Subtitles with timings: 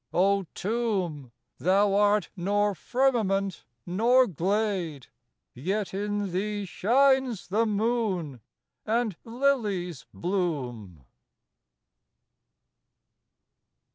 [0.15, 5.05] O Tomb, thou art nor firmament nor glade,
[5.53, 8.41] Yet in thee shines the moon
[8.83, 11.05] and lilies bloom.